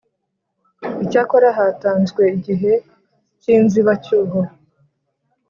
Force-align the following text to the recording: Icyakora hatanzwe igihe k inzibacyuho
Icyakora 1.03 1.47
hatanzwe 1.57 2.21
igihe 2.37 2.71
k 3.41 3.43
inzibacyuho 3.55 4.39